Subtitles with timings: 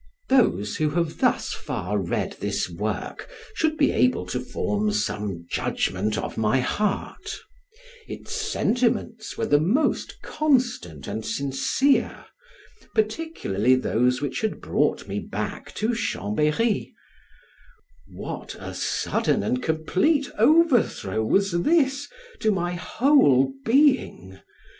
[0.29, 6.17] Those who have thus far read this work should be able to form some judgment
[6.17, 7.35] of my heart;
[8.07, 12.25] its sentiments were the most constant and sincere,
[12.95, 16.95] particularly those which had brought me back to Chambery;
[18.11, 22.07] what a sudden and complete overthrow was this
[22.39, 24.39] to my whole being!